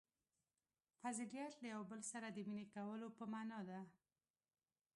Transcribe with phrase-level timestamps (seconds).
[1.01, 3.81] •فضیلت له یوه بل سره د مینې کولو په معنیٰ دی.